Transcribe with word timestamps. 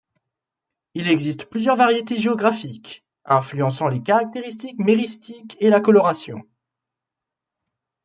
Il 0.95 1.07
existe 1.07 1.45
plusieurs 1.45 1.75
variétés 1.75 2.17
géographiques, 2.19 3.05
influençant 3.23 3.87
les 3.87 4.01
caractéristiques 4.01 4.79
méristiques 4.79 5.55
et 5.59 5.69
la 5.69 5.79
coloration. 5.79 6.41